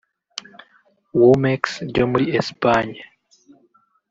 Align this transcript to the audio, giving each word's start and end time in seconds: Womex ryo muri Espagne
Womex 1.19 1.61
ryo 1.89 2.05
muri 2.11 2.25
Espagne 2.39 2.99